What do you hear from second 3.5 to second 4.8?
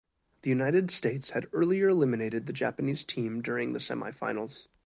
the semi-finals.